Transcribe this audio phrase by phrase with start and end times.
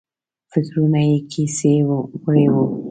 [0.51, 1.73] فکرونه یې کیسې
[2.23, 2.63] وړي وو.